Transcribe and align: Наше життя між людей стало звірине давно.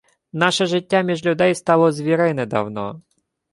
Наше 0.33 0.65
життя 0.65 1.01
між 1.01 1.25
людей 1.25 1.55
стало 1.55 1.91
звірине 1.91 2.45
давно. 2.45 3.01